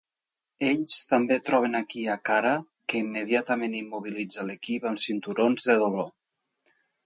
[0.69, 2.55] Ells també troben aquí a Kara,
[2.93, 6.13] que immediatament immobilitza l"equip amb cinturons de dolor.